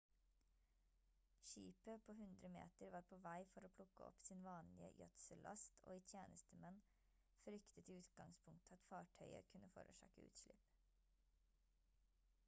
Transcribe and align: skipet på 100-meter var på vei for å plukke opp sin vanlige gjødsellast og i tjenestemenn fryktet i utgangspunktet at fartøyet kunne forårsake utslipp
skipet 1.41 2.03
på 2.05 2.13
100-meter 2.15 2.89
var 2.95 3.03
på 3.11 3.19
vei 3.25 3.33
for 3.51 3.67
å 3.67 3.71
plukke 3.75 4.05
opp 4.07 4.23
sin 4.29 4.41
vanlige 4.47 4.89
gjødsellast 5.01 5.77
og 5.83 5.99
i 5.99 6.03
tjenestemenn 6.13 6.81
fryktet 7.43 7.93
i 7.95 7.99
utgangspunktet 8.01 8.75
at 8.79 8.89
fartøyet 8.93 9.53
kunne 9.55 9.73
forårsake 9.77 10.25
utslipp 10.33 10.75